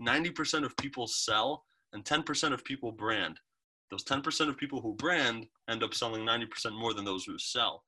[0.00, 3.38] 90% of people sell and 10% of people brand.
[3.90, 7.82] Those 10% of people who brand end up selling 90% more than those who sell.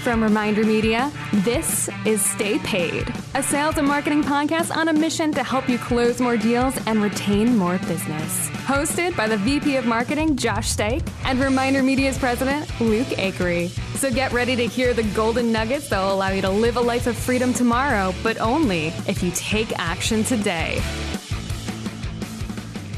[0.00, 5.30] From Reminder Media, this is Stay Paid, a sales and marketing podcast on a mission
[5.32, 8.48] to help you close more deals and retain more business.
[8.66, 13.68] Hosted by the VP of Marketing, Josh Stake, and Reminder Media's president, Luke Acree.
[13.96, 16.80] So get ready to hear the golden nuggets that will allow you to live a
[16.80, 20.82] life of freedom tomorrow, but only if you take action today.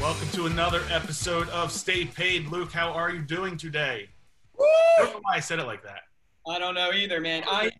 [0.01, 2.47] Welcome to another episode of Stay Paid.
[2.47, 4.09] Luke, how are you doing today?
[4.57, 4.65] Woo!
[4.65, 6.04] I don't know why I said it like that.
[6.47, 7.43] I don't know either, man.
[7.49, 7.71] I'm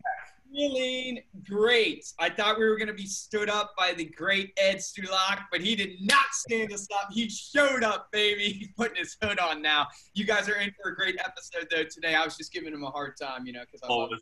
[0.54, 2.06] feeling great.
[2.20, 5.62] I thought we were going to be stood up by the great Ed Stulak, but
[5.62, 7.10] he did not stand us up.
[7.12, 8.44] He showed up, baby.
[8.60, 9.88] He's putting his hood on now.
[10.14, 12.16] You guys are in for a great episode, though, today.
[12.16, 14.18] I was just giving him a hard time, you know, because I love you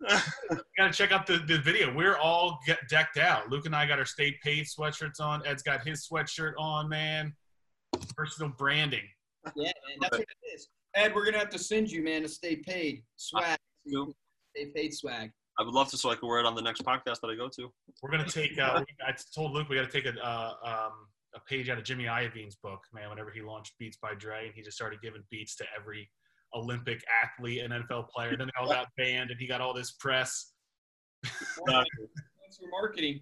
[0.76, 1.92] gotta check out the, the video.
[1.92, 3.50] We're all get decked out.
[3.50, 5.44] Luke and I got our Stay Paid sweatshirts on.
[5.44, 7.34] Ed's got his sweatshirt on, man.
[8.16, 9.02] Personal branding.
[9.56, 10.68] Yeah, man, that's what it is.
[10.94, 13.58] Ed, we're gonna have to send you, man, a Stay Paid swag.
[14.56, 15.30] Stay paid swag.
[15.58, 17.34] I would love to so I could wear it on the next podcast that I
[17.34, 17.68] go to.
[18.02, 18.58] We're gonna take.
[18.58, 20.92] Uh, I told Luke we got to take a uh, um,
[21.34, 23.10] a page out of Jimmy Iovine's book, man.
[23.10, 26.08] Whenever he launched Beats by Dre, and he just started giving beats to every
[26.54, 28.30] Olympic athlete and NFL player.
[28.30, 30.52] And then they all got banned, and he got all this press.
[31.24, 33.20] Thanks for marketing.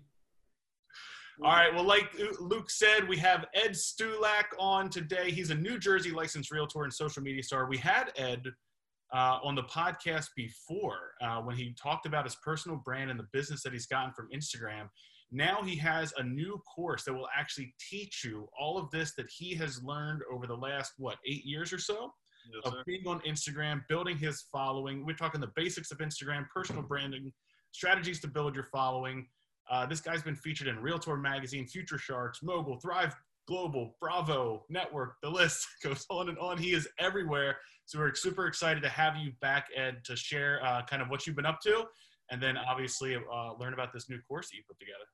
[1.42, 1.75] All right.
[1.75, 5.31] Well, like Luke said, we have Ed Stulak on today.
[5.31, 7.69] He's a New Jersey licensed realtor and social media star.
[7.69, 8.42] We had Ed
[9.12, 13.27] uh, on the podcast before uh, when he talked about his personal brand and the
[13.33, 14.89] business that he's gotten from Instagram.
[15.33, 19.27] Now he has a new course that will actually teach you all of this that
[19.31, 22.12] he has learned over the last, what, eight years or so?
[22.53, 22.83] Yes, of sir.
[22.87, 25.05] being on Instagram, building his following.
[25.05, 27.33] We're talking the basics of Instagram, personal branding,
[27.73, 29.27] strategies to build your following.
[29.69, 35.16] Uh, this guy's been featured in Realtor Magazine, Future Sharks, Mogul, Thrive Global, Bravo, Network.
[35.22, 36.58] The list goes on and on.
[36.58, 37.59] He is everywhere.
[37.87, 41.26] So we're super excited to have you back, Ed, to share uh, kind of what
[41.26, 41.84] you've been up to,
[42.31, 45.04] and then obviously uh, learn about this new course that you put together.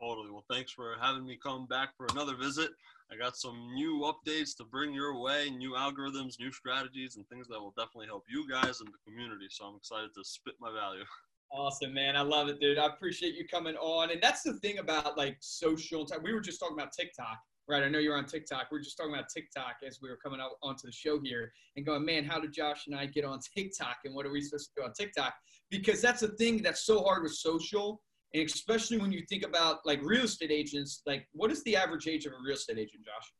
[0.00, 0.30] Totally.
[0.30, 2.70] Well, thanks for having me come back for another visit.
[3.12, 7.46] I got some new updates to bring your way, new algorithms, new strategies, and things
[7.48, 9.46] that will definitely help you guys and the community.
[9.50, 11.04] So I'm excited to spit my value.
[11.52, 12.16] Awesome, man.
[12.16, 12.78] I love it, dude.
[12.78, 14.10] I appreciate you coming on.
[14.10, 16.04] And that's the thing about like social.
[16.04, 16.20] Time.
[16.24, 17.38] We were just talking about TikTok,
[17.68, 17.82] right?
[17.82, 18.66] I know you're on TikTok.
[18.70, 21.52] We are just talking about TikTok as we were coming out onto the show here
[21.76, 24.40] and going, man, how did Josh and I get on TikTok and what are we
[24.40, 25.34] supposed to do on TikTok?
[25.70, 28.02] Because that's the thing that's so hard with social.
[28.34, 32.08] And especially when you think about like real estate agents, like what is the average
[32.08, 33.32] age of a real estate agent, Josh?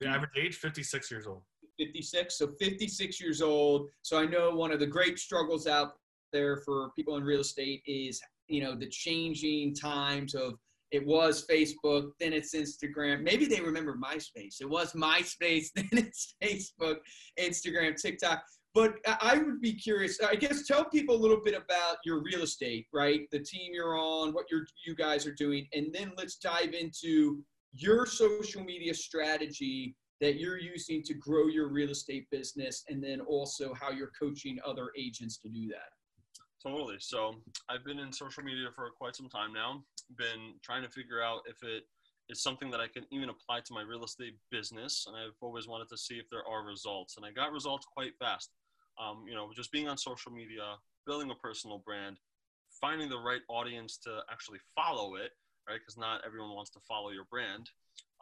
[0.00, 1.42] The average age, 56 years old.
[1.78, 2.36] 56.
[2.36, 3.88] So 56 years old.
[4.02, 5.92] So I know one of the great struggles out
[6.32, 10.54] there for people in real estate is, you know, the changing times of
[10.92, 13.22] it was Facebook, then it's Instagram.
[13.22, 14.60] Maybe they remember MySpace.
[14.60, 16.96] It was MySpace, then it's Facebook,
[17.40, 18.42] Instagram, TikTok.
[18.74, 20.18] But I would be curious.
[20.22, 23.22] I guess tell people a little bit about your real estate, right?
[23.30, 27.42] The team you're on, what you're you guys are doing, and then let's dive into
[27.72, 33.20] your social media strategy that you're using to grow your real estate business, and then
[33.20, 35.90] also how you're coaching other agents to do that.
[36.62, 36.96] Totally.
[37.00, 37.34] So
[37.68, 39.82] I've been in social media for quite some time now.
[40.16, 41.84] Been trying to figure out if it
[42.28, 45.66] is something that I can even apply to my real estate business, and I've always
[45.66, 47.16] wanted to see if there are results.
[47.16, 48.50] And I got results quite fast.
[49.02, 52.18] Um, you know, just being on social media, building a personal brand,
[52.80, 55.32] finding the right audience to actually follow it,
[55.68, 55.80] right?
[55.80, 57.70] Because not everyone wants to follow your brand.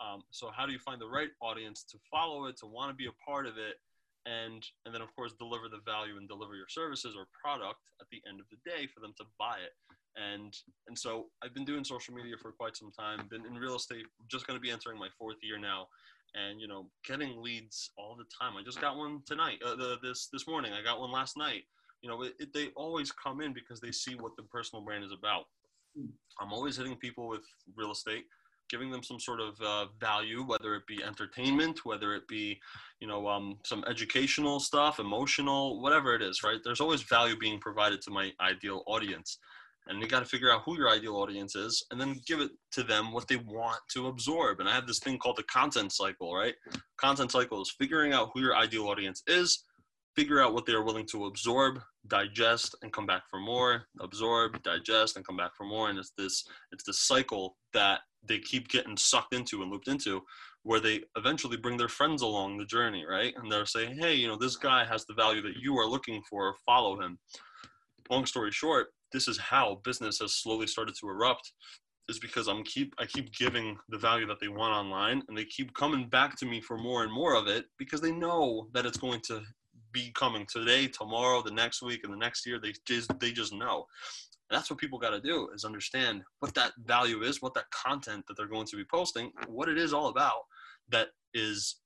[0.01, 2.95] Um, so how do you find the right audience to follow it, to want to
[2.95, 3.77] be a part of it,
[4.27, 8.07] and and then of course deliver the value and deliver your services or product at
[8.13, 9.73] the end of the day for them to buy it.
[10.17, 10.53] And
[10.89, 14.05] and so i've been doing social media for quite some time been in real estate
[14.29, 15.87] just going to be entering my fourth year now
[16.35, 18.57] and you know getting leads all the time.
[18.57, 20.73] I just got one tonight uh, the, this this morning.
[20.73, 21.65] I got one last night.
[22.03, 25.05] You know it, it, they always come in because they see what the personal brand
[25.05, 25.45] is about.
[26.41, 27.43] I'm always hitting people with
[27.77, 28.25] real estate
[28.71, 32.59] giving them some sort of uh, value, whether it be entertainment, whether it be,
[33.01, 36.59] you know, um, some educational stuff, emotional, whatever it is, right?
[36.63, 39.39] There's always value being provided to my ideal audience.
[39.87, 42.53] And you got to figure out who your ideal audience is and then give it
[42.73, 44.61] to them what they want to absorb.
[44.61, 46.55] And I have this thing called the content cycle, right?
[46.97, 49.65] Content cycle is figuring out who your ideal audience is,
[50.15, 54.63] figure out what they are willing to absorb, digest, and come back for more, absorb,
[54.63, 55.89] digest, and come back for more.
[55.89, 60.23] And it's this, it's this cycle that they keep getting sucked into and looped into
[60.63, 64.27] where they eventually bring their friends along the journey right and they're saying hey you
[64.27, 67.19] know this guy has the value that you are looking for follow him
[68.11, 71.53] long story short this is how business has slowly started to erupt
[72.09, 75.45] is because I'm keep I keep giving the value that they want online and they
[75.45, 78.85] keep coming back to me for more and more of it because they know that
[78.85, 79.43] it's going to
[79.93, 82.59] be coming today, tomorrow, the next week, and the next year.
[82.61, 83.87] They just they just know.
[84.51, 87.71] And that's what people got to do is understand what that value is, what that
[87.71, 90.43] content that they're going to be posting, what it is all about
[90.91, 91.77] that is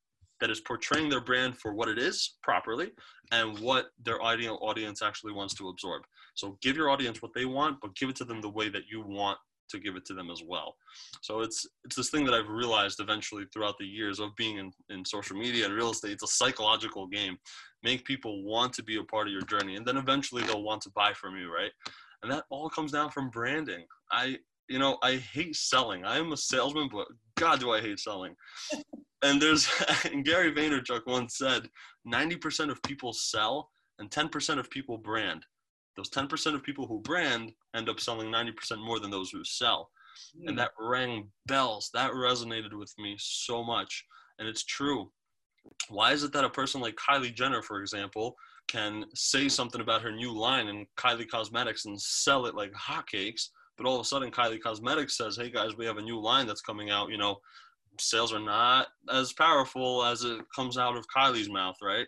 [0.41, 2.91] that is portraying their brand for what it is properly
[3.33, 6.03] and what their ideal audience actually wants to absorb.
[6.35, 8.83] So give your audience what they want, but give it to them the way that
[8.91, 9.39] you want
[9.71, 10.77] to give it to them as well.
[11.23, 14.73] So it's it's this thing that I've realized eventually throughout the years of being in,
[14.91, 16.13] in social media and real estate.
[16.13, 17.39] It's a psychological game.
[17.83, 20.83] Make people want to be a part of your journey and then eventually they'll want
[20.83, 21.73] to buy from you, right?
[22.25, 23.85] And that all comes down from branding.
[24.11, 24.39] I
[24.69, 26.05] you know, I hate selling.
[26.05, 27.07] I am a salesman, but
[27.37, 28.35] God do I hate selling.
[29.23, 29.69] and there's
[30.11, 31.69] and Gary Vaynerchuk once said
[32.11, 35.45] 90% of people sell and 10% of people brand
[35.97, 39.91] those 10% of people who brand end up selling 90% more than those who sell.
[40.37, 40.41] Mm.
[40.41, 40.57] And hmm.
[40.57, 41.91] that rang bells.
[41.95, 44.05] That resonated with me so much.
[44.39, 45.11] And it's true.
[45.89, 48.37] Why is it that a person like Kylie Jenner, for example,
[48.69, 53.49] can say something about her new line in Kylie Cosmetics and sell it like hotcakes?
[53.77, 56.47] But all of a sudden, Kylie Cosmetics says, hey guys, we have a new line
[56.47, 57.11] that's coming out.
[57.11, 57.37] You know,
[57.99, 62.07] sales are not as powerful as it comes out of Kylie's mouth, right?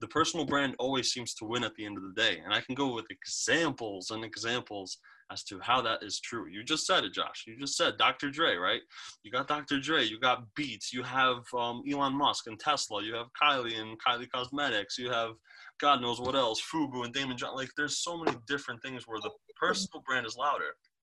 [0.00, 2.40] the personal brand always seems to win at the end of the day.
[2.44, 4.98] And I can go with examples and examples
[5.30, 6.46] as to how that is true.
[6.48, 7.44] You just said it, Josh.
[7.46, 8.30] You just said Dr.
[8.30, 8.80] Dre, right?
[9.22, 9.80] You got Dr.
[9.80, 13.98] Dre, you got Beats, you have um, Elon Musk and Tesla, you have Kylie and
[14.00, 15.32] Kylie Cosmetics, you have
[15.80, 17.54] God knows what else, Fubu and Daymond John.
[17.54, 19.30] Like, there's so many different things where the
[19.60, 20.74] personal brand is louder.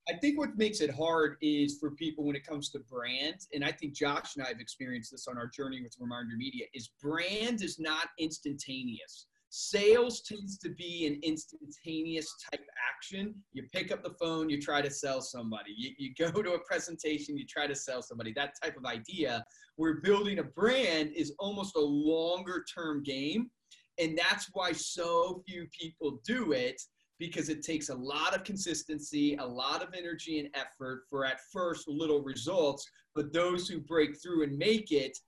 [0.09, 3.65] I think what makes it hard is for people when it comes to brands, and
[3.65, 6.91] I think Josh and I have experienced this on our journey with Reminder Media, is
[7.01, 9.27] brand is not instantaneous.
[9.53, 13.35] Sales tends to be an instantaneous type action.
[13.53, 15.75] You pick up the phone, you try to sell somebody.
[15.77, 18.33] You, you go to a presentation, you try to sell somebody.
[18.33, 19.45] That type of idea.
[19.75, 23.51] Where building a brand is almost a longer term game.
[23.99, 26.81] And that's why so few people do it
[27.19, 31.41] because it takes a lot of consistency, a lot of energy and effort for at
[31.53, 32.89] first little results.
[33.17, 35.19] But those who break through and make it,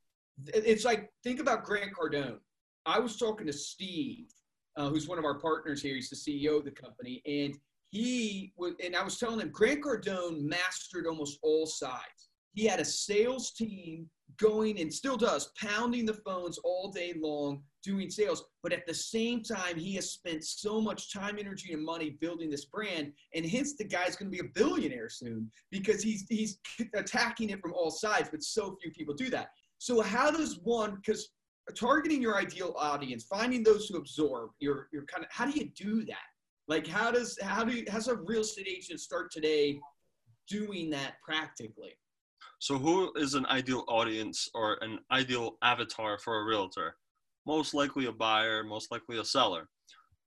[0.46, 2.38] it's like think about Grant Cardone.
[2.86, 4.26] I was talking to Steve,
[4.76, 5.94] uh, who's one of our partners here.
[5.94, 7.56] He's the CEO of the company, and
[7.90, 12.30] he was, and I was telling him Grant Cardone mastered almost all sides.
[12.54, 14.08] He had a sales team
[14.38, 18.44] going and still does, pounding the phones all day long, doing sales.
[18.62, 22.50] But at the same time, he has spent so much time, energy, and money building
[22.50, 23.12] this brand.
[23.34, 26.58] And hence, the guy's going to be a billionaire soon because he's he's
[26.94, 28.28] attacking it from all sides.
[28.30, 29.48] But so few people do that.
[29.78, 30.96] So how does one?
[30.96, 31.30] Because
[31.76, 35.70] targeting your ideal audience, finding those who absorb your your kind of how do you
[35.76, 36.16] do that?
[36.68, 39.78] Like how does how do you, how's a real estate agent start today
[40.48, 41.96] doing that practically?
[42.58, 46.94] So, who is an ideal audience or an ideal avatar for a realtor?
[47.44, 49.68] Most likely a buyer, most likely a seller.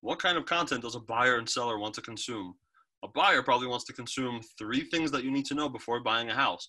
[0.02, 2.56] What kind of content does a buyer and seller want to consume?
[3.04, 6.30] A buyer probably wants to consume three things that you need to know before buying
[6.30, 6.68] a house.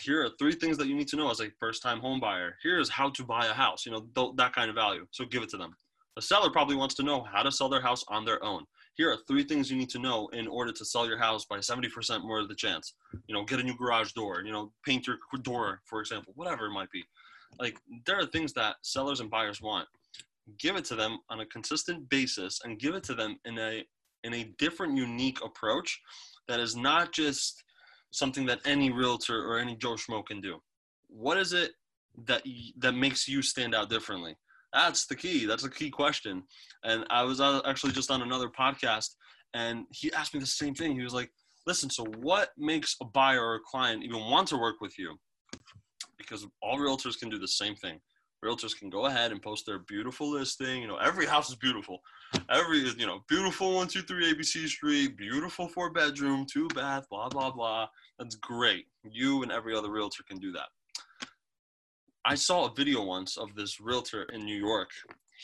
[0.00, 2.56] Here are three things that you need to know as a first time home buyer.
[2.62, 5.06] Here's how to buy a house, you know, th- that kind of value.
[5.10, 5.74] So, give it to them.
[6.16, 9.10] A seller probably wants to know how to sell their house on their own here
[9.10, 12.24] are three things you need to know in order to sell your house by 70%
[12.24, 12.94] more of the chance.
[13.26, 16.66] You know, get a new garage door, you know, paint your door, for example, whatever
[16.66, 17.04] it might be.
[17.58, 19.88] Like, there are things that sellers and buyers want.
[20.58, 23.84] Give it to them on a consistent basis and give it to them in a
[24.24, 26.00] in a different, unique approach
[26.46, 27.64] that is not just
[28.12, 30.62] something that any realtor or any Joe Schmo can do.
[31.08, 31.72] What is it
[32.26, 32.42] that
[32.78, 34.36] that makes you stand out differently?
[34.72, 35.44] That's the key.
[35.44, 36.44] That's a key question.
[36.84, 39.10] And I was uh, actually just on another podcast,
[39.52, 40.92] and he asked me the same thing.
[40.94, 41.30] He was like,
[41.66, 45.18] "Listen, so what makes a buyer or a client even want to work with you?"
[46.16, 47.98] Because all realtors can do the same thing.
[48.44, 50.82] Realtors can go ahead and post their beautiful listing.
[50.82, 52.00] You know, every house is beautiful.
[52.50, 57.28] Every you know, beautiful one two three ABC Street, beautiful four bedroom, two bath, blah
[57.28, 57.88] blah blah.
[58.18, 58.86] That's great.
[59.04, 60.68] You and every other realtor can do that.
[62.24, 64.90] I saw a video once of this realtor in New York.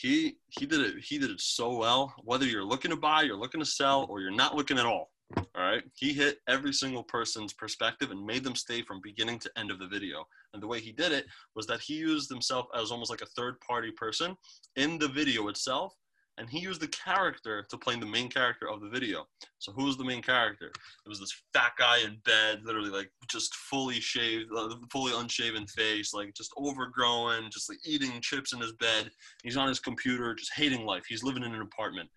[0.01, 2.15] He he did it he did it so well.
[2.25, 5.11] Whether you're looking to buy, you're looking to sell, or you're not looking at all.
[5.37, 5.83] All right.
[5.95, 9.79] He hit every single person's perspective and made them stay from beginning to end of
[9.79, 10.25] the video.
[10.55, 13.27] And the way he did it was that he used himself as almost like a
[13.27, 14.37] third party person
[14.77, 15.95] in the video itself.
[16.39, 19.27] And he used the character to play the main character of the video.
[19.59, 20.67] So who was the main character?
[20.67, 25.67] It was this fat guy in bed, literally like just fully shaved, uh, fully unshaven
[25.67, 29.11] face, like just overgrown, just like eating chips in his bed.
[29.43, 31.05] He's on his computer, just hating life.
[31.09, 32.09] He's living in an apartment,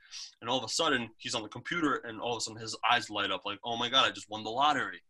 [0.42, 2.78] and all of a sudden he's on the computer, and all of a sudden his
[2.90, 5.02] eyes light up like, oh my god, I just won the lottery.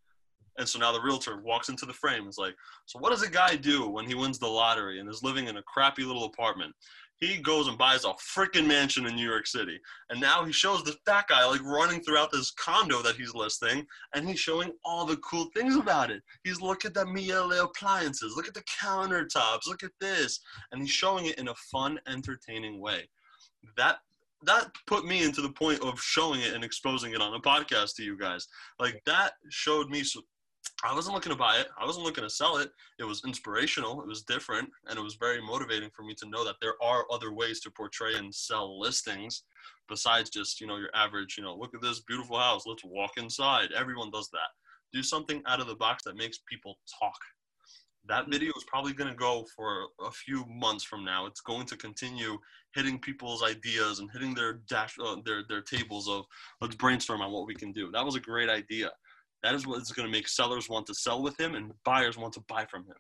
[0.58, 3.30] And so now the realtor walks into the frame is like, So what does a
[3.30, 6.76] guy do when he wins the lottery and is living in a crappy little apartment?
[7.22, 9.80] He goes and buys a freaking mansion in New York City.
[10.10, 13.86] And now he shows the fat guy like running throughout this condo that he's listing
[14.16, 16.24] and he's showing all the cool things about it.
[16.44, 20.40] He's look at the Miele appliances, look at the countertops, look at this.
[20.72, 23.08] And he's showing it in a fun, entertaining way.
[23.78, 24.00] That
[24.44, 27.96] that put me into the point of showing it and exposing it on a podcast
[27.98, 28.48] to you guys.
[28.80, 30.22] Like that showed me so
[30.84, 31.68] I wasn't looking to buy it.
[31.80, 32.72] I wasn't looking to sell it.
[33.00, 34.02] It was inspirational.
[34.02, 37.06] It was different, and it was very motivating for me to know that there are
[37.12, 39.44] other ways to portray and sell listings
[39.88, 41.38] besides just you know your average.
[41.38, 42.64] You know, look at this beautiful house.
[42.66, 43.70] Let's walk inside.
[43.78, 44.50] Everyone does that.
[44.92, 47.18] Do something out of the box that makes people talk.
[48.08, 51.28] That video is probably going to go for a few months from now.
[51.28, 52.40] It's going to continue
[52.74, 56.26] hitting people's ideas and hitting their dash, uh, their their tables of
[56.60, 57.92] let's brainstorm on what we can do.
[57.92, 58.90] That was a great idea
[59.44, 62.18] that is what is going to make sellers want to sell with him and buyers
[62.18, 62.96] want to buy from him.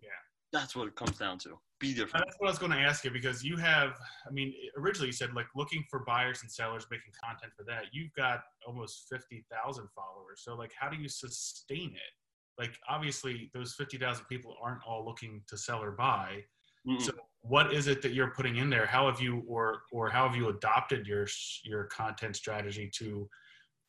[0.00, 0.08] Yeah.
[0.52, 1.58] That's what it comes down to.
[1.80, 2.24] Be different.
[2.26, 3.90] That's what I was going to ask you because you have,
[4.26, 7.86] I mean, originally you said like looking for buyers and sellers, making content for that.
[7.92, 10.42] You've got almost 50,000 followers.
[10.42, 12.60] So, like, how do you sustain it?
[12.62, 16.44] Like, obviously, those 50,000 people aren't all looking to sell or buy.
[16.86, 17.00] Mm-mm.
[17.00, 18.86] So, what is it that you're putting in there?
[18.86, 21.26] How have you, or or how have you adopted your
[21.64, 23.28] your content strategy to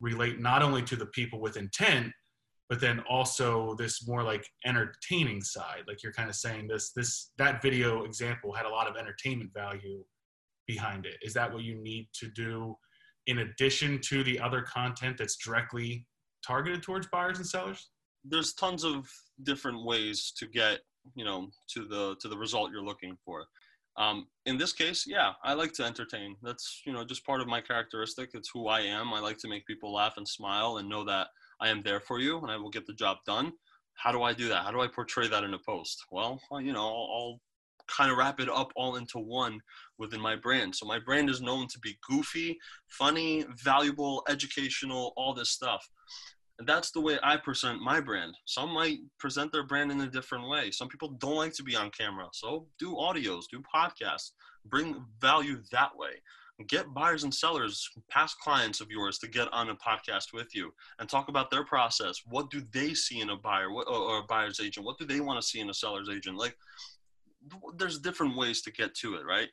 [0.03, 2.11] relate not only to the people with intent
[2.69, 5.83] but then also this more like entertaining side.
[5.87, 9.51] Like you're kind of saying this this that video example had a lot of entertainment
[9.53, 10.03] value
[10.65, 11.17] behind it.
[11.21, 12.75] Is that what you need to do
[13.27, 16.07] in addition to the other content that's directly
[16.45, 17.89] targeted towards buyers and sellers?
[18.23, 19.07] There's tons of
[19.43, 20.79] different ways to get
[21.15, 23.45] you know to the to the result you're looking for
[23.97, 26.35] um, in this case, yeah, I like to entertain.
[26.41, 28.31] That's you know just part of my characteristic.
[28.33, 29.13] It's who I am.
[29.13, 31.27] I like to make people laugh and smile and know that
[31.59, 33.53] I am there for you and I will get the job done.
[33.95, 34.63] How do I do that?
[34.63, 36.03] How do I portray that in a post?
[36.11, 37.41] Well, you know, I'll, I'll
[37.87, 39.59] kind of wrap it up all into one
[39.97, 40.75] within my brand.
[40.75, 42.57] So my brand is known to be goofy,
[42.87, 45.87] funny, valuable, educational, all this stuff.
[46.59, 48.35] That's the way I present my brand.
[48.45, 50.71] Some might present their brand in a different way.
[50.71, 52.27] Some people don't like to be on camera.
[52.31, 54.31] So do audios, do podcasts,
[54.65, 56.21] bring value that way.
[56.67, 60.71] Get buyers and sellers, past clients of yours to get on a podcast with you
[60.99, 62.21] and talk about their process.
[62.27, 64.85] What do they see in a buyer or a buyer's agent?
[64.85, 66.37] What do they want to see in a seller's agent?
[66.37, 66.55] Like,
[67.75, 69.49] there's different ways to get to it, right?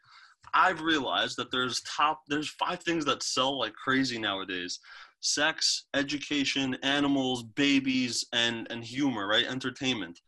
[0.55, 4.79] I've realized that there's top there's five things that sell like crazy nowadays
[5.21, 9.47] sex, education, animals, babies, and and humor, right?
[9.47, 10.21] Entertainment.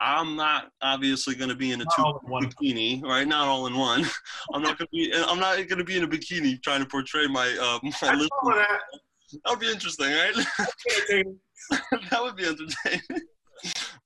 [0.00, 3.28] I'm not obviously going to be in a two bikini, right?
[3.28, 4.06] Not all in one.
[4.54, 5.12] I'm not going to be.
[5.14, 8.16] I'm not going to be in a bikini trying to portray my uh, my.
[8.16, 8.80] That.
[9.44, 10.34] that would be interesting, right?
[12.10, 13.26] that would be entertaining.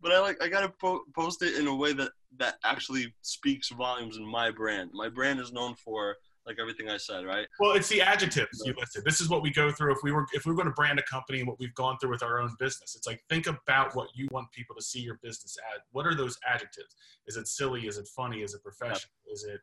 [0.03, 3.71] but I like I gotta po- post it in a way that that actually speaks
[3.71, 4.91] volumes in my brand.
[4.93, 7.47] My brand is known for like everything I said, right?
[7.59, 9.05] Well, it's the adjectives you listed.
[9.05, 10.99] This is what we go through if we were if we were going to brand
[10.99, 12.95] a company and what we've gone through with our own business.
[12.97, 15.83] It's like think about what you want people to see your business at.
[15.93, 16.97] What are those adjectives?
[17.27, 17.87] Is it silly?
[17.87, 18.43] Is it funny?
[18.43, 19.15] Is it professional?
[19.33, 19.61] Is it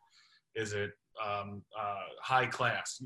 [0.55, 0.91] is it
[1.23, 3.01] um, uh, high class,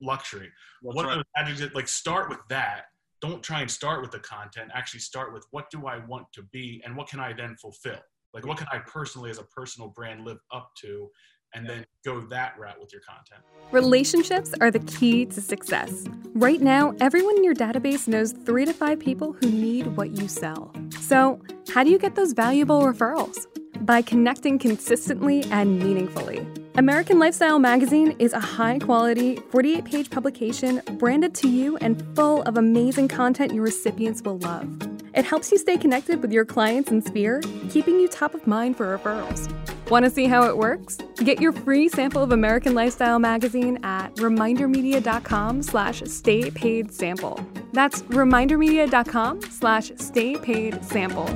[0.00, 0.50] luxury?
[0.82, 1.12] That's what right.
[1.12, 1.74] are those adjectives?
[1.74, 2.86] Like start with that.
[3.20, 4.70] Don't try and start with the content.
[4.74, 7.98] Actually, start with what do I want to be and what can I then fulfill.
[8.34, 11.08] Like what can I personally, as a personal brand, live up to
[11.56, 13.40] and then go that route with your content.
[13.72, 16.04] Relationships are the key to success.
[16.34, 20.28] Right now, everyone in your database knows three to five people who need what you
[20.28, 20.72] sell.
[21.00, 21.40] So,
[21.72, 23.46] how do you get those valuable referrals?
[23.80, 26.46] By connecting consistently and meaningfully.
[26.76, 32.42] American Lifestyle Magazine is a high quality, 48 page publication branded to you and full
[32.42, 34.68] of amazing content your recipients will love.
[35.14, 38.76] It helps you stay connected with your clients and sphere, keeping you top of mind
[38.76, 39.50] for referrals.
[39.88, 40.98] Want to see how it works?
[41.16, 47.44] Get your free sample of American Lifestyle magazine at remindermedia.com slash stay paid sample.
[47.72, 51.26] That's remindermedia.com slash stay paid sample.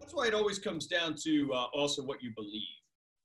[0.00, 2.77] That's why it always comes down to uh, also what you believe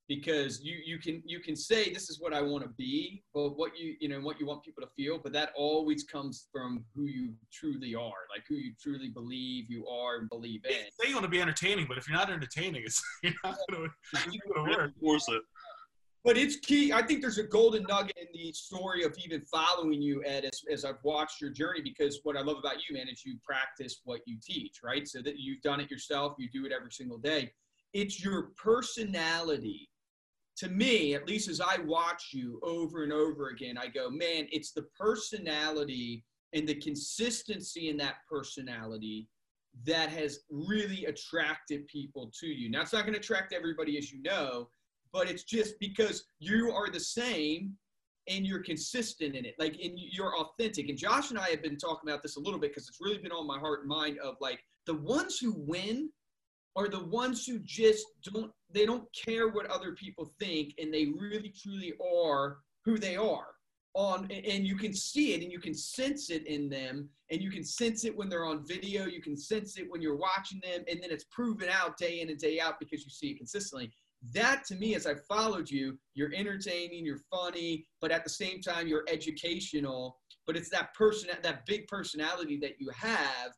[0.08, 3.56] because you you can you can say this is what I want to be, but
[3.56, 6.84] what you you know what you want people to feel, but that always comes from
[6.94, 10.72] who you truly are, like who you truly believe you are and believe in.
[11.00, 13.88] Say you want to be entertaining, but if you're not entertaining, it's you're not going
[14.54, 14.92] to work.
[15.00, 15.42] Force it.
[16.24, 16.90] But it's key.
[16.90, 20.62] I think there's a golden nugget in the story of even following you, Ed, as,
[20.72, 21.82] as I've watched your journey.
[21.82, 25.06] Because what I love about you, man, is you practice what you teach, right?
[25.06, 27.52] So that you've done it yourself, you do it every single day.
[27.92, 29.90] It's your personality.
[30.58, 34.46] To me, at least as I watch you over and over again, I go, man,
[34.52, 39.28] it's the personality and the consistency in that personality
[39.84, 42.70] that has really attracted people to you.
[42.70, 44.68] Now, it's not going to attract everybody, as you know,
[45.12, 47.72] but it's just because you are the same
[48.28, 49.54] and you're consistent in it.
[49.58, 50.88] Like, and you're authentic.
[50.88, 53.18] And Josh and I have been talking about this a little bit because it's really
[53.18, 56.10] been on my heart and mind of like the ones who win
[56.76, 61.06] are the ones who just don't, they don't care what other people think and they
[61.18, 63.46] really truly are who they are.
[63.96, 67.48] On and you can see it and you can sense it in them and you
[67.48, 70.82] can sense it when they're on video you can sense it when you're watching them
[70.90, 73.92] and then it's proven out day in and day out because you see it consistently.
[74.32, 78.60] That to me as i followed you you're entertaining you're funny but at the same
[78.60, 83.52] time you're educational but it's that person that big personality that you have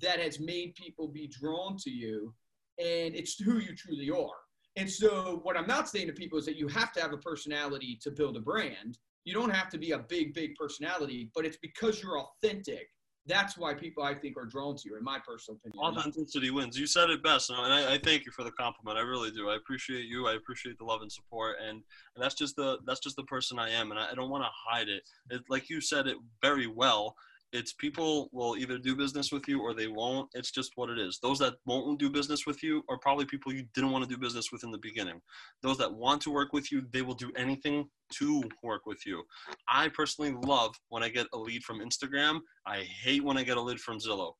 [0.00, 2.32] that has made people be drawn to you
[2.78, 4.38] and it's who you truly are
[4.76, 7.18] and so what i'm not saying to people is that you have to have a
[7.18, 11.44] personality to build a brand you don't have to be a big, big personality, but
[11.44, 12.88] it's because you're authentic.
[13.26, 15.96] That's why people, I think, are drawn to you, in my personal opinion.
[15.96, 16.78] Authenticity wins.
[16.78, 18.98] You said it best, and I, I, thank you for the compliment.
[18.98, 19.48] I really do.
[19.48, 20.28] I appreciate you.
[20.28, 23.58] I appreciate the love and support, and, and that's just the that's just the person
[23.58, 25.04] I am, and I, I don't want to hide it.
[25.30, 25.40] it.
[25.48, 27.16] Like you said it very well
[27.54, 30.28] it's people will either do business with you or they won't.
[30.34, 31.20] It's just what it is.
[31.22, 34.18] Those that won't do business with you are probably people you didn't want to do
[34.20, 35.20] business with in the beginning.
[35.62, 39.22] Those that want to work with you, they will do anything to work with you.
[39.68, 42.40] I personally love when I get a lead from Instagram.
[42.66, 44.32] I hate when I get a lead from Zillow.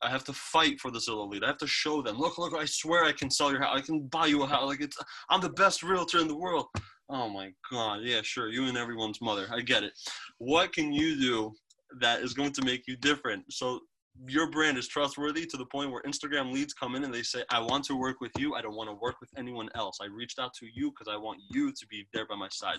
[0.00, 1.42] I have to fight for the Zillow lead.
[1.42, 3.76] I have to show them, look, look, I swear I can sell your house.
[3.76, 4.66] I can buy you a house.
[4.66, 4.96] Like it's,
[5.28, 6.66] I'm the best realtor in the world.
[7.08, 8.02] Oh my God.
[8.04, 8.48] Yeah, sure.
[8.48, 9.48] You and everyone's mother.
[9.52, 9.92] I get it.
[10.38, 11.52] What can you do
[12.00, 13.52] that is going to make you different.
[13.52, 13.80] So
[14.26, 17.42] your brand is trustworthy to the point where Instagram leads come in and they say,
[17.50, 18.54] I want to work with you.
[18.54, 19.98] I don't want to work with anyone else.
[20.02, 22.78] I reached out to you because I want you to be there by my side.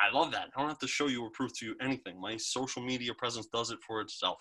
[0.00, 0.48] I love that.
[0.56, 2.20] I don't have to show you or prove to you anything.
[2.20, 4.38] My social media presence does it for itself.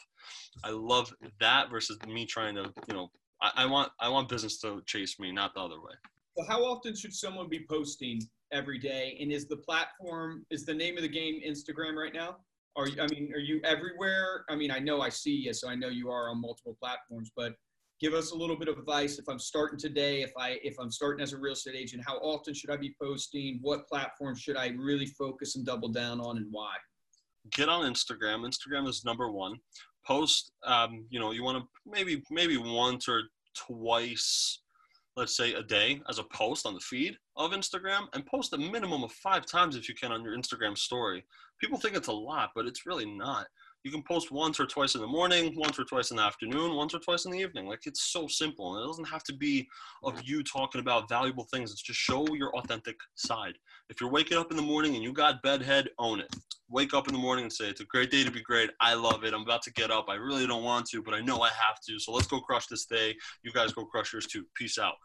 [0.63, 4.60] I love that versus me trying to, you know, I, I want I want business
[4.62, 5.93] to chase me, not the other way.
[6.38, 9.17] So how often should someone be posting every day?
[9.21, 12.38] And is the platform is the name of the game Instagram right now?
[12.77, 14.45] Are you, I mean, are you everywhere?
[14.49, 17.31] I mean, I know I see you, so I know you are on multiple platforms,
[17.36, 17.53] but
[17.99, 20.89] give us a little bit of advice if I'm starting today, if I if I'm
[20.91, 23.60] starting as a real estate agent, how often should I be posting?
[23.62, 26.73] What platform should I really focus and double down on and why?
[27.51, 28.47] Get on Instagram.
[28.47, 29.55] Instagram is number one.
[30.05, 34.61] Post um, you know, you want to maybe maybe once or twice
[35.17, 38.58] let's say a day as a post on the feed of Instagram and post a
[38.58, 41.24] minimum of five times if you can on your Instagram story.
[41.60, 43.47] People think it's a lot, but it's really not.
[43.84, 46.76] You can post once or twice in the morning, once or twice in the afternoon,
[46.76, 47.65] once or twice in the evening.
[47.65, 48.76] Like it's so simple.
[48.76, 49.67] And it doesn't have to be
[50.04, 51.72] of you talking about valuable things.
[51.72, 53.56] It's just show your authentic side.
[53.89, 56.34] If you're waking up in the morning and you got bedhead, own it.
[56.70, 58.70] Wake up in the morning and say, It's a great day to be great.
[58.80, 59.34] I love it.
[59.34, 60.06] I'm about to get up.
[60.10, 62.00] I really don't want to, but I know I have to.
[62.00, 63.15] So let's go crush this day.
[63.44, 64.46] You guys go crush yours too.
[64.54, 64.96] Peace out.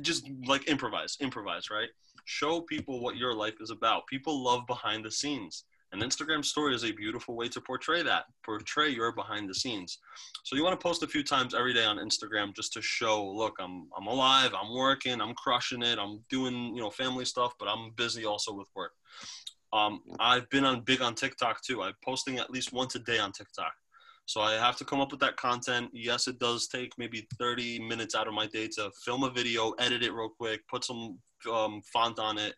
[0.00, 1.88] Just like improvise, improvise, right?
[2.24, 4.06] Show people what your life is about.
[4.06, 8.24] People love behind the scenes an Instagram story is a beautiful way to portray that,
[8.44, 9.98] portray your behind the scenes.
[10.44, 13.24] So you want to post a few times every day on Instagram just to show,
[13.26, 17.54] look, I'm I'm alive, I'm working, I'm crushing it, I'm doing you know family stuff,
[17.58, 18.92] but I'm busy also with work.
[19.72, 21.82] Um, I've been on big on TikTok too.
[21.82, 23.72] I'm posting at least once a day on TikTok.
[24.26, 25.90] So I have to come up with that content.
[25.92, 29.72] Yes, it does take maybe 30 minutes out of my day to film a video,
[29.72, 31.18] edit it real quick, put some
[31.52, 32.54] um, font on it.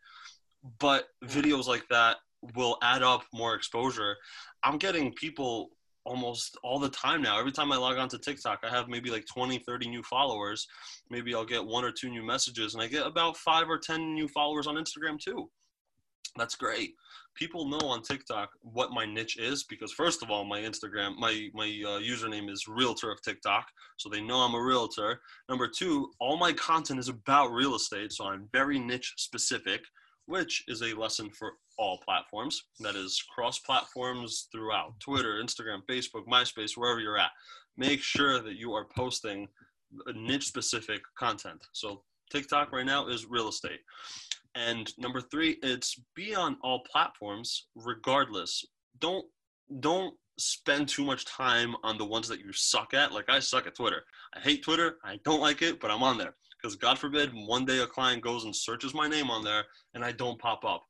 [0.79, 2.17] But videos like that
[2.55, 4.17] will add up more exposure.
[4.63, 5.71] I'm getting people
[6.05, 7.39] almost all the time now.
[7.39, 10.67] Every time I log on to TikTok, I have maybe like 20, 30 new followers.
[11.11, 14.15] Maybe I'll get one or two new messages, and I get about five or 10
[14.15, 15.49] new followers on Instagram too.
[16.37, 16.95] That's great.
[17.35, 21.49] People know on TikTok what my niche is because first of all, my Instagram, my
[21.53, 23.67] my uh, username is Realtor of TikTok,
[23.99, 25.21] so they know I'm a realtor.
[25.49, 29.83] Number two, all my content is about real estate, so I'm very niche specific
[30.27, 32.63] which is a lesson for all platforms.
[32.81, 37.31] That is cross platforms throughout Twitter, Instagram, Facebook, MySpace, wherever you're at.
[37.77, 39.49] Make sure that you are posting
[40.15, 41.63] niche specific content.
[41.73, 43.81] So TikTok right now is real estate.
[44.55, 48.65] And number three, it's be on all platforms regardless.
[49.01, 49.25] Don't
[49.81, 53.13] don't spend too much time on the ones that you suck at.
[53.13, 54.05] Like I suck at Twitter.
[54.35, 54.97] I hate Twitter.
[55.05, 58.23] I don't like it, but I'm on there because God forbid one day a client
[58.23, 59.65] goes and searches my name on there
[59.95, 60.85] and I don't pop up.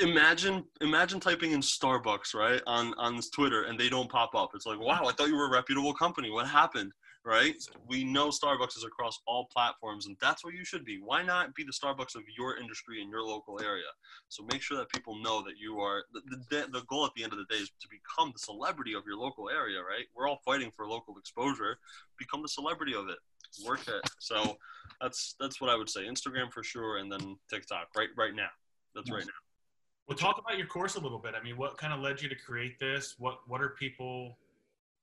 [0.00, 4.50] Imagine, imagine typing in Starbucks right on on this Twitter and they don't pop up.
[4.54, 6.30] It's like, wow, I thought you were a reputable company.
[6.30, 6.92] What happened?
[7.24, 7.56] Right?
[7.86, 11.00] We know Starbucks is across all platforms, and that's where you should be.
[11.02, 13.84] Why not be the Starbucks of your industry in your local area?
[14.28, 17.24] So make sure that people know that you are the, the, the goal at the
[17.24, 20.04] end of the day is to become the celebrity of your local area, right?
[20.14, 21.78] We're all fighting for local exposure.
[22.18, 23.18] Become the celebrity of it.
[23.66, 24.02] Work it.
[24.18, 24.58] So
[25.00, 26.02] that's that's what I would say.
[26.02, 28.48] Instagram for sure, and then TikTok right right now.
[28.94, 29.32] That's right now.
[30.08, 31.34] Well, talk about your course a little bit.
[31.38, 33.14] I mean, what kind of led you to create this?
[33.18, 34.36] What what are people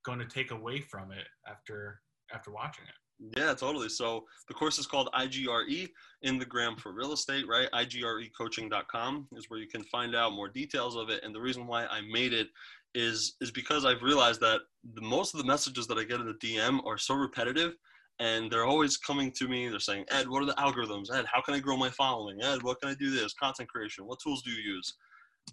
[0.04, 2.02] going to take away from it after
[2.34, 3.38] after watching it.
[3.38, 3.90] Yeah, totally.
[3.90, 5.90] So the course is called IGRE
[6.24, 7.70] in the gram for real estate, right?
[7.72, 11.24] IGREcoaching.com is where you can find out more details of it.
[11.24, 12.48] And the reason why I made it
[12.94, 14.62] is is because I've realized that
[14.96, 17.74] the most of the messages that I get in the DM are so repetitive
[18.20, 19.68] and they're always coming to me.
[19.70, 21.14] They're saying, Ed, what are the algorithms?
[21.14, 22.42] Ed, how can I grow my following?
[22.42, 23.34] Ed, what can I do this?
[23.34, 24.06] Content creation.
[24.06, 24.94] What tools do you use?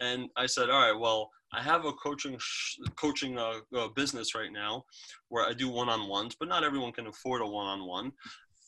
[0.00, 4.34] And I said, all right, well, I have a coaching sh- coaching uh, uh, business
[4.34, 4.84] right now
[5.28, 8.12] where I do one-on-ones, but not everyone can afford a one-on-one.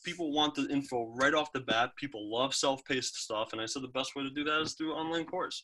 [0.03, 1.95] People want the info right off the bat.
[1.95, 4.93] People love self-paced stuff, and I said the best way to do that is through
[4.93, 5.63] online course.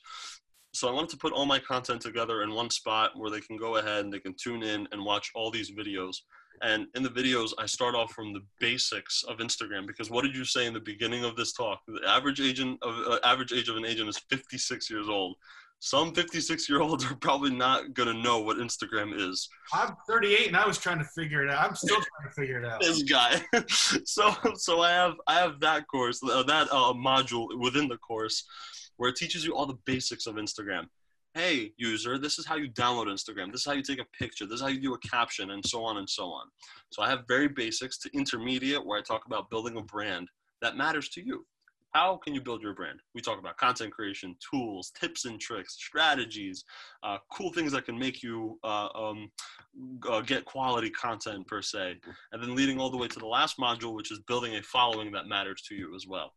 [0.77, 3.57] So I wanted to put all my content together in one spot where they can
[3.57, 6.17] go ahead and they can tune in and watch all these videos.
[6.61, 10.35] And in the videos, I start off from the basics of Instagram because what did
[10.35, 11.79] you say in the beginning of this talk?
[11.87, 15.35] The average agent of uh, average age of an agent is 56 years old
[15.79, 19.47] some 56 year olds are probably not going to know what Instagram is.
[19.73, 21.69] I'm 38 and I was trying to figure it out.
[21.69, 22.81] I'm still trying to figure it out.
[22.81, 23.39] this guy.
[23.69, 28.43] so, so I have, I have that course, uh, that uh, module within the course
[28.97, 30.87] where it teaches you all the basics of Instagram.
[31.33, 33.51] Hey, user, this is how you download Instagram.
[33.51, 34.45] This is how you take a picture.
[34.45, 36.47] This is how you do a caption and so on and so on.
[36.91, 40.29] So I have very basics to intermediate where I talk about building a brand
[40.61, 41.45] that matters to you
[41.97, 42.99] how can you build your brand?
[43.15, 46.63] We talk about content creation, tools, tips and tricks, strategies,
[47.01, 49.31] uh, cool things that can make you uh, um,
[50.07, 51.95] uh, get quality content per se.
[52.31, 55.11] And then leading all the way to the last module, which is building a following
[55.13, 56.33] that matters to you as well.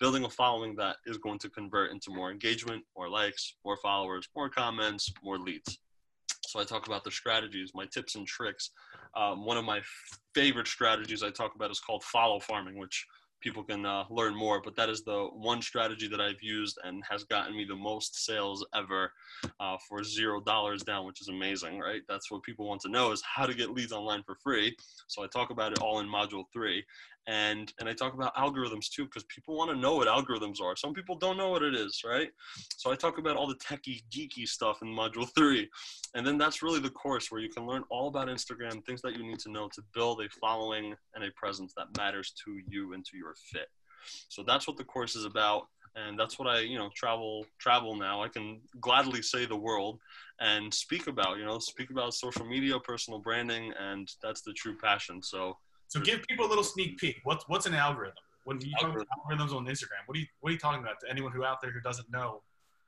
[0.00, 4.26] Building a following that is going to convert into more engagement, more likes, more followers,
[4.34, 5.78] more comments, more leads.
[6.46, 8.70] So I talk about the strategies, my tips and tricks.
[9.14, 9.82] Um, one of my
[10.34, 13.06] favorite strategies I talk about is called follow farming, which
[13.42, 14.62] people can uh, learn more.
[14.62, 18.24] But that is the one strategy that I've used and has gotten me the most
[18.24, 19.12] sales ever
[19.60, 22.02] uh, for zero dollars down, which is amazing, right?
[22.08, 24.74] That's what people want to know is how to get leads online for free.
[25.08, 26.84] So I talk about it all in module three
[27.30, 30.74] and and I talk about algorithms too because people want to know what algorithms are.
[30.74, 32.30] Some people don't know what it is, right?
[32.76, 35.70] So I talk about all the techie, geeky stuff in module three,
[36.14, 39.16] and then that's really the course where you can learn all about Instagram, things that
[39.16, 42.94] you need to know to build a following and a presence that matters to you
[42.94, 43.68] and to your fit.
[44.28, 47.96] So that's what the course is about and that's what I, you know, travel travel
[47.96, 48.22] now.
[48.22, 49.98] I can gladly say the world
[50.40, 54.76] and speak about, you know, speak about social media, personal branding, and that's the true
[54.76, 55.20] passion.
[55.20, 55.56] So
[55.90, 57.16] so give people a little sneak peek.
[57.24, 58.14] What's what's an algorithm?
[58.44, 61.00] When you talk about algorithms on Instagram, what are you what are you talking about
[61.00, 62.42] to anyone who out there who doesn't know?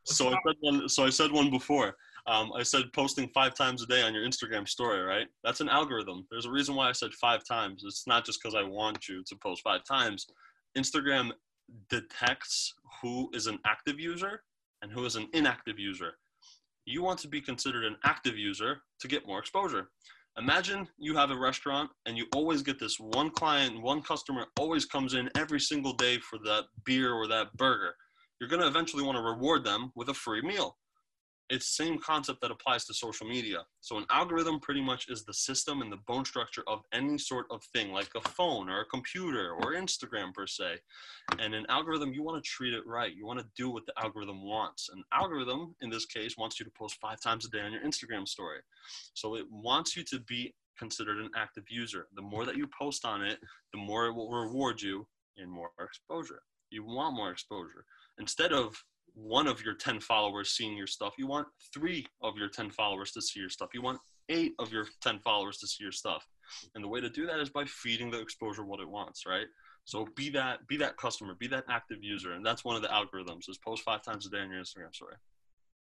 [0.04, 0.88] so I said one.
[0.88, 1.96] So I said one before.
[2.28, 5.26] Um, I said posting five times a day on your Instagram story, right?
[5.42, 6.26] That's an algorithm.
[6.30, 7.82] There's a reason why I said five times.
[7.84, 10.26] It's not just because I want you to post five times.
[10.78, 11.32] Instagram
[11.90, 14.42] detects who is an active user
[14.82, 16.12] and who is an inactive user.
[16.84, 19.88] You want to be considered an active user to get more exposure.
[20.38, 24.86] Imagine you have a restaurant and you always get this one client, one customer always
[24.86, 27.94] comes in every single day for that beer or that burger.
[28.40, 30.76] You're going to eventually want to reward them with a free meal
[31.52, 33.58] it's same concept that applies to social media.
[33.82, 37.44] So an algorithm pretty much is the system and the bone structure of any sort
[37.50, 40.78] of thing, like a phone or a computer or Instagram per se.
[41.38, 43.14] And an algorithm, you want to treat it right.
[43.14, 44.88] You want to do what the algorithm wants.
[44.88, 47.82] An algorithm, in this case, wants you to post five times a day on your
[47.82, 48.60] Instagram story.
[49.12, 52.08] So it wants you to be considered an active user.
[52.16, 53.38] The more that you post on it,
[53.74, 56.40] the more it will reward you in more exposure.
[56.70, 57.84] You want more exposure.
[58.18, 58.82] Instead of
[59.14, 61.14] one of your 10 followers seeing your stuff.
[61.18, 63.70] You want three of your 10 followers to see your stuff.
[63.74, 63.98] You want
[64.28, 66.26] eight of your 10 followers to see your stuff.
[66.74, 69.46] And the way to do that is by feeding the exposure what it wants, right?
[69.84, 72.88] So be that be that customer, be that active user, and that's one of the
[72.88, 73.48] algorithms.
[73.48, 75.16] Is post five times a day on your Instagram story.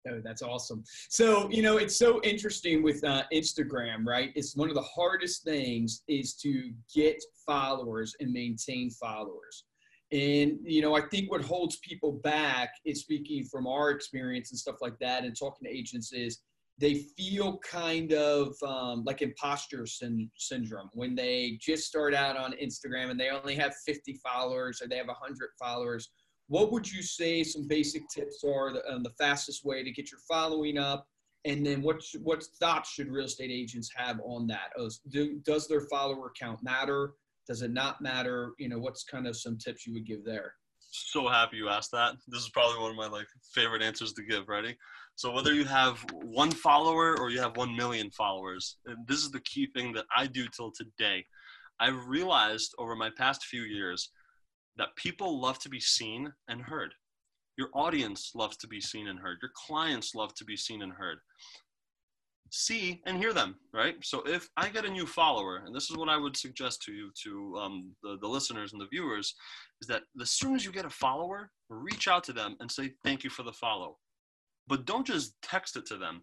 [0.10, 0.84] Oh, that's awesome.
[1.10, 4.32] So you know, it's so interesting with uh, Instagram, right?
[4.36, 9.66] It's one of the hardest things is to get followers and maintain followers.
[10.12, 14.60] And, you know, I think what holds people back is speaking from our experience and
[14.60, 16.40] stuff like that and talking to agents is
[16.80, 22.54] they feel kind of um, like imposter syn- syndrome when they just start out on
[22.54, 26.10] Instagram and they only have 50 followers or they have 100 followers.
[26.48, 30.10] What would you say some basic tips are the, um, the fastest way to get
[30.10, 31.06] your following up?
[31.46, 34.72] And then what what thoughts should real estate agents have on that?
[35.10, 37.14] Do, does their follower count matter?
[37.50, 38.52] Does it not matter?
[38.60, 40.54] You know, what's kind of some tips you would give there?
[40.92, 42.14] So happy you asked that.
[42.28, 44.48] This is probably one of my like favorite answers to give.
[44.48, 44.78] Ready?
[45.16, 49.42] So whether you have one follower or you have one million followers, this is the
[49.42, 51.26] key thing that I do till today.
[51.80, 54.12] I've realized over my past few years
[54.78, 56.94] that people love to be seen and heard.
[57.58, 59.40] Your audience loves to be seen and heard.
[59.42, 61.18] Your clients love to be seen and heard
[62.52, 63.96] see and hear them, right?
[64.04, 66.94] So if I get a new follower, and this is what I would suggest to
[66.94, 69.34] you, to um, the, the listeners and the viewers,
[69.82, 72.92] is that as soon as you get a follower, reach out to them and say,
[73.04, 73.98] thank you for the follow.
[74.68, 76.22] But don't just text it to them.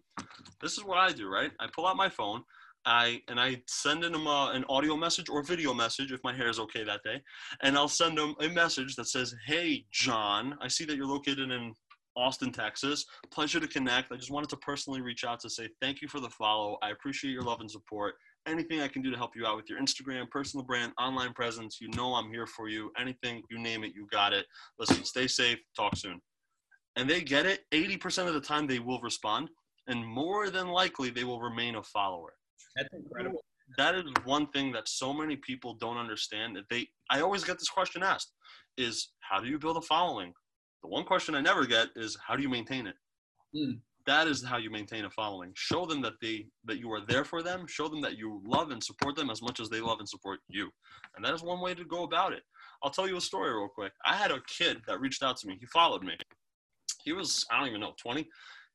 [0.61, 1.51] This is what I do, right?
[1.59, 2.43] I pull out my phone,
[2.85, 6.47] I and I send them a, an audio message or video message if my hair
[6.47, 7.21] is okay that day,
[7.61, 11.51] and I'll send them a message that says, "Hey, John, I see that you're located
[11.51, 11.73] in
[12.17, 13.05] Austin, Texas.
[13.31, 14.11] Pleasure to connect.
[14.11, 16.77] I just wanted to personally reach out to say thank you for the follow.
[16.81, 18.15] I appreciate your love and support.
[18.47, 21.77] Anything I can do to help you out with your Instagram, personal brand, online presence,
[21.79, 22.91] you know I'm here for you.
[22.99, 24.45] Anything, you name it, you got it.
[24.79, 25.59] Listen, stay safe.
[25.75, 26.19] Talk soon.
[26.95, 27.61] And they get it.
[27.71, 29.49] 80% of the time, they will respond.
[29.87, 32.33] And more than likely, they will remain a follower.
[32.75, 33.43] That's incredible.
[33.77, 36.55] That is one thing that so many people don't understand.
[36.55, 38.31] That they, I always get this question asked:
[38.77, 40.33] is how do you build a following?
[40.83, 42.95] The one question I never get is how do you maintain it?
[43.55, 43.79] Mm.
[44.05, 45.51] That is how you maintain a following.
[45.53, 47.67] Show them that they that you are there for them.
[47.67, 50.39] Show them that you love and support them as much as they love and support
[50.47, 50.69] you.
[51.15, 52.43] And that is one way to go about it.
[52.83, 53.91] I'll tell you a story real quick.
[54.05, 55.57] I had a kid that reached out to me.
[55.59, 56.15] He followed me.
[57.03, 58.27] He was I don't even know 20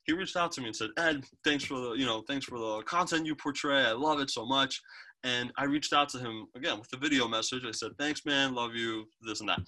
[0.05, 2.59] he reached out to me and said, Ed, thanks for the, you know, thanks for
[2.59, 3.85] the content you portray.
[3.85, 4.81] I love it so much.
[5.25, 7.65] And I reached out to him again with the video message.
[7.65, 8.55] I said, thanks, man.
[8.55, 9.61] Love you, this and that.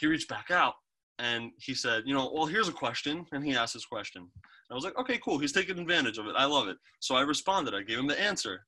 [0.00, 0.74] He reached back out
[1.18, 3.24] and he said, you know, well, here's a question.
[3.32, 4.22] And he asked his question.
[4.22, 4.30] And
[4.70, 5.38] I was like, okay, cool.
[5.38, 6.34] He's taking advantage of it.
[6.36, 6.76] I love it.
[7.00, 7.74] So I responded.
[7.74, 8.66] I gave him the answer.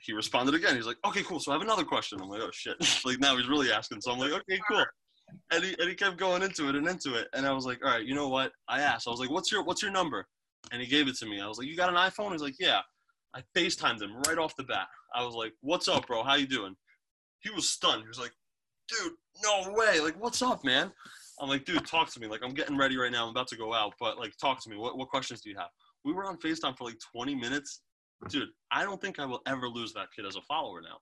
[0.00, 0.76] He responded again.
[0.76, 1.40] He's like, okay, cool.
[1.40, 2.20] So I have another question.
[2.20, 2.76] I'm like, oh shit.
[3.04, 4.00] like now he's really asking.
[4.00, 4.84] So I'm like, okay, cool.
[5.50, 7.26] And he, and he kept going into it and into it.
[7.34, 8.52] And I was like, all right, you know what?
[8.68, 10.24] I asked, I was like, what's your, what's your number?
[10.72, 11.40] And he gave it to me.
[11.40, 12.32] I was like, you got an iPhone?
[12.32, 12.80] He's like, yeah.
[13.34, 14.86] I FaceTimed him right off the bat.
[15.14, 16.22] I was like, what's up, bro?
[16.22, 16.74] How you doing?
[17.40, 18.02] He was stunned.
[18.02, 18.32] He was like,
[18.88, 20.00] dude, no way.
[20.00, 20.92] Like, what's up, man?
[21.40, 22.26] I'm like, dude, talk to me.
[22.26, 23.24] Like, I'm getting ready right now.
[23.24, 24.76] I'm about to go out, but like, talk to me.
[24.76, 25.68] What, what questions do you have?
[26.04, 27.82] We were on FaceTime for like 20 minutes.
[28.28, 30.98] Dude, I don't think I will ever lose that kid as a follower now.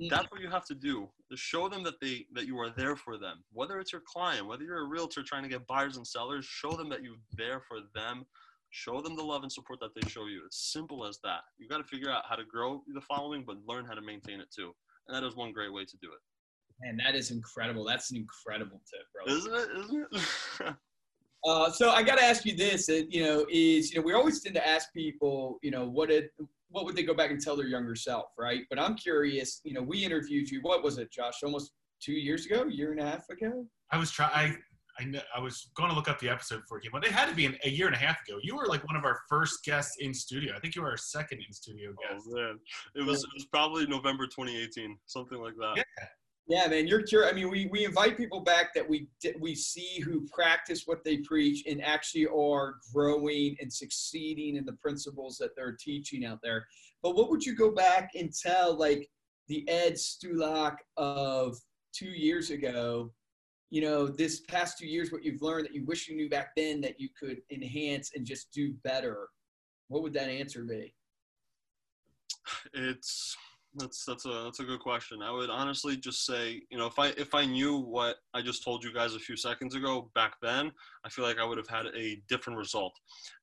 [0.00, 0.14] Mm-hmm.
[0.14, 1.08] That's what you have to do.
[1.30, 3.44] To show them that they that you are there for them.
[3.52, 6.72] Whether it's your client, whether you're a realtor trying to get buyers and sellers, show
[6.72, 8.24] them that you're there for them.
[8.70, 10.42] Show them the love and support that they show you.
[10.46, 11.40] It's simple as that.
[11.58, 14.40] You got to figure out how to grow the following, but learn how to maintain
[14.40, 14.72] it too.
[15.08, 16.20] And that is one great way to do it.
[16.80, 17.84] Man, that is incredible.
[17.84, 19.34] That's an incredible tip, bro.
[19.34, 19.68] Isn't it?
[19.84, 20.74] Isn't it?
[21.46, 22.88] uh, so I got to ask you this.
[22.88, 26.10] It, you know, is you know we always tend to ask people, you know, what
[26.10, 26.30] it
[26.70, 28.62] what would they go back and tell their younger self, right?
[28.70, 29.60] But I'm curious.
[29.64, 30.60] You know, we interviewed you.
[30.62, 31.42] What was it, Josh?
[31.42, 33.66] Almost two years ago, year and a half ago.
[33.90, 34.30] I was trying.
[34.32, 34.56] I
[35.00, 37.12] I, know, I was going to look up the episode before for you, but it
[37.12, 38.38] had to be an, a year and a half ago.
[38.42, 40.54] You were like one of our first guests in studio.
[40.54, 42.26] I think you were our second in studio oh, guest.
[42.28, 42.58] Oh man,
[42.94, 45.74] it was it was probably November 2018, something like that.
[45.76, 46.06] Yeah,
[46.50, 47.30] yeah, man, you're curious.
[47.30, 49.06] I mean, we, we invite people back that we
[49.38, 54.72] we see who practice what they preach and actually are growing and succeeding in the
[54.72, 56.66] principles that they're teaching out there.
[57.04, 59.08] But what would you go back and tell like
[59.46, 61.56] the Ed Stulak of
[61.94, 63.12] two years ago?
[63.70, 66.56] You know, this past two years, what you've learned that you wish you knew back
[66.56, 69.28] then that you could enhance and just do better.
[69.86, 70.92] What would that answer be?
[72.74, 73.36] It's
[73.74, 75.22] that's that's a that's a good question.
[75.22, 78.64] I would honestly just say, you know, if I if I knew what I just
[78.64, 80.72] told you guys a few seconds ago back then,
[81.04, 82.92] I feel like I would have had a different result.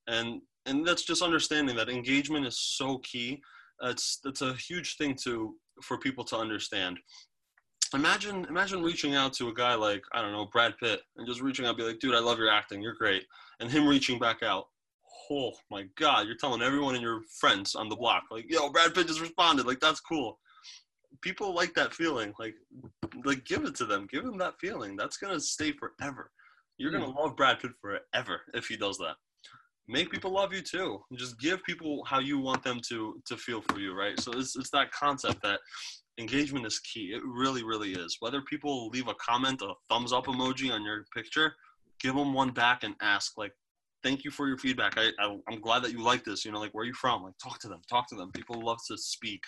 [0.08, 3.42] And and that's just understanding that engagement is so key.
[3.84, 7.00] It's it's a huge thing to for people to understand.
[7.94, 11.42] Imagine imagine reaching out to a guy like I don't know Brad Pitt and just
[11.42, 13.24] reaching out, be like, dude, I love your acting, you're great,
[13.62, 14.66] and him reaching back out
[15.32, 18.94] oh my god, you're telling everyone and your friends on the block, like, yo, Brad
[18.94, 20.40] Pitt just responded, like that's cool.
[21.22, 22.56] People like that feeling, like,
[23.26, 24.96] like give it to them, give them that feeling.
[24.96, 26.32] That's gonna stay forever.
[26.78, 27.18] You're gonna hmm.
[27.18, 29.16] love Brad Pitt forever if he does that.
[29.88, 31.02] Make people love you too.
[31.16, 34.20] Just give people how you want them to to feel for you, right?
[34.20, 35.60] So it's it's that concept that
[36.20, 37.14] engagement is key.
[37.14, 38.18] It really, really is.
[38.20, 41.54] Whether people leave a comment, a thumbs up emoji on your picture,
[42.00, 43.54] give them one back and ask like,
[44.08, 44.94] thank you for your feedback.
[44.98, 46.46] I, I am glad that you like this.
[46.46, 47.24] You know, like where are you from?
[47.24, 48.32] Like talk to them, talk to them.
[48.32, 49.42] People love to speak.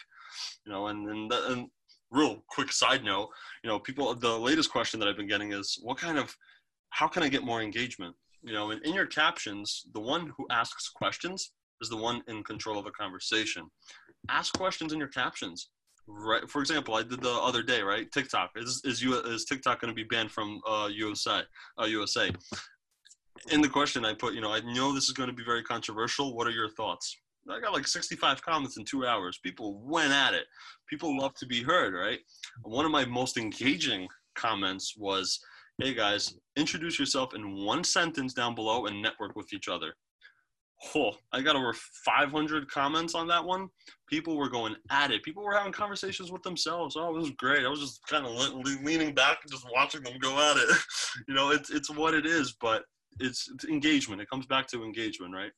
[0.66, 1.68] You know, and and, and
[2.12, 3.30] real quick side note,
[3.64, 6.36] you know, people the latest question that I've been getting is what kind of
[6.90, 8.16] how can I get more engagement?
[8.44, 12.44] You know, and in your captions, the one who asks questions is the one in
[12.44, 13.64] control of a conversation.
[14.30, 15.70] Ask questions in your captions.
[16.08, 16.50] Right.
[16.50, 17.82] For example, I did the other day.
[17.82, 18.12] Right.
[18.12, 21.44] TikTok is is you is TikTok going to be banned from uh, USA?
[21.80, 22.32] Uh, USA.
[23.52, 25.64] In the question, I put, you know, I know this is going to be very
[25.64, 26.36] controversial.
[26.36, 27.16] What are your thoughts?
[27.50, 29.40] I got like 65 comments in two hours.
[29.44, 30.46] People went at it.
[30.88, 32.20] People love to be heard, right?
[32.64, 35.40] One of my most engaging comments was,
[35.82, 39.96] "Hey guys, introduce yourself in one sentence down below and network with each other."
[40.96, 41.74] Oh, I got over
[42.06, 43.68] 500 comments on that one.
[44.08, 45.24] People were going at it.
[45.24, 46.96] People were having conversations with themselves.
[46.96, 47.66] Oh, it was great.
[47.66, 48.32] I was just kind of
[48.84, 50.78] leaning back and just watching them go at it.
[51.28, 52.84] you know, it's it's what it is, but
[53.20, 54.22] it's, it's engagement.
[54.22, 55.52] It comes back to engagement, right?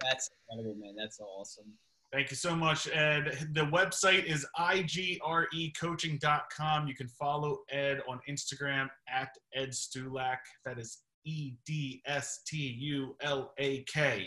[0.00, 0.94] That's incredible, man.
[0.96, 1.72] That's awesome.
[2.12, 3.48] Thank you so much, Ed.
[3.52, 6.88] The website is igrecoaching.com.
[6.88, 10.38] You can follow Ed on Instagram at Ed Stulak.
[10.64, 14.26] That is E D S T U L A K.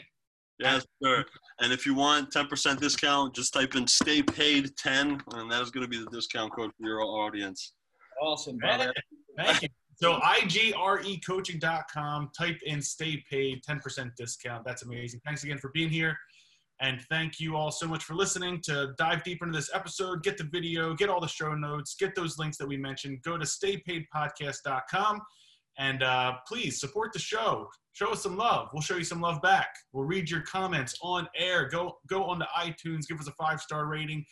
[0.60, 1.26] Yes, sir.
[1.60, 5.72] And if you want 10% discount, just type in stay paid 10, and that is
[5.72, 7.74] going to be the discount code for your audience.
[8.22, 8.94] Awesome, brother.
[9.38, 9.70] Thank you.
[10.02, 14.66] So igrecoaching.com, type in stay paid, 10% discount.
[14.66, 15.22] That's amazing.
[15.24, 16.18] Thanks again for being here.
[16.80, 18.62] And thank you all so much for listening.
[18.64, 22.16] To dive deeper into this episode, get the video, get all the show notes, get
[22.16, 25.22] those links that we mentioned, go to staypaidpodcast.com
[25.78, 27.70] and uh, please support the show.
[27.94, 28.70] Show us some love.
[28.74, 29.68] We'll show you some love back.
[29.94, 31.70] We'll read your comments on air.
[31.70, 34.26] Go go onto iTunes, give us a five star rating,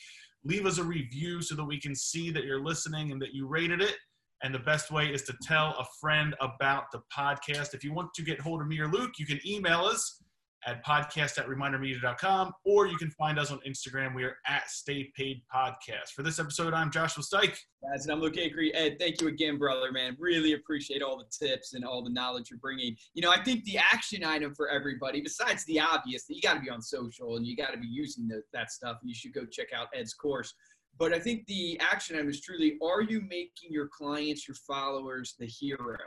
[0.43, 3.45] leave us a review so that we can see that you're listening and that you
[3.45, 3.95] rated it.
[4.43, 7.73] And the best way is to tell a friend about the podcast.
[7.73, 10.21] If you want to get hold of me or Luke, you can email us
[10.65, 14.13] at podcast at remindermedia.com or you can find us on Instagram.
[14.13, 16.09] We are at Stay Paid Podcast.
[16.15, 17.55] For this episode, I'm Joshua Stike.
[17.81, 18.71] Guys, and I'm Luke Acree.
[18.73, 20.17] Ed, thank you again, brother, man.
[20.19, 22.95] Really appreciate all the tips and all the knowledge you're bringing.
[23.13, 26.55] You know, I think the action item for everybody, besides the obvious, that you got
[26.55, 29.33] to be on social and you got to be using the, that stuff, you should
[29.33, 30.53] go check out Ed's course.
[30.97, 35.35] But I think the action item is truly are you making your clients, your followers,
[35.39, 35.97] the hero?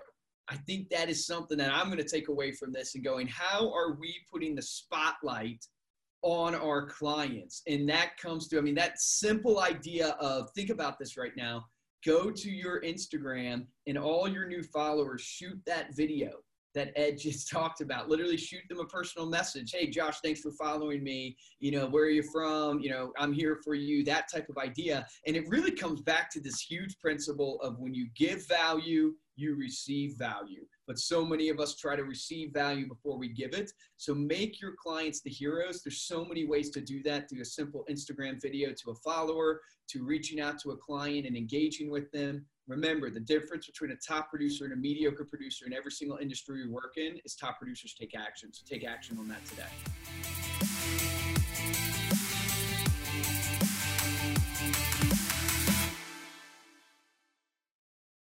[0.49, 3.27] I think that is something that I'm going to take away from this and going,
[3.29, 5.64] how are we putting the spotlight
[6.23, 7.62] on our clients?
[7.66, 11.66] And that comes to, I mean, that simple idea of think about this right now.
[12.05, 16.33] Go to your Instagram and all your new followers, shoot that video
[16.75, 18.09] that Ed just talked about.
[18.09, 19.73] Literally shoot them a personal message.
[19.73, 21.37] Hey, Josh, thanks for following me.
[21.59, 22.81] You know, where are you from?
[22.81, 25.07] You know, I'm here for you, that type of idea.
[25.27, 29.57] And it really comes back to this huge principle of when you give value, you
[29.57, 30.65] receive value.
[30.87, 33.71] But so many of us try to receive value before we give it.
[33.97, 35.83] So make your clients the heroes.
[35.83, 39.61] There's so many ways to do that through a simple Instagram video to a follower,
[39.90, 42.45] to reaching out to a client and engaging with them.
[42.68, 46.64] Remember, the difference between a top producer and a mediocre producer in every single industry
[46.64, 48.53] we work in is top producers take action.
[48.53, 50.62] So take action on that today.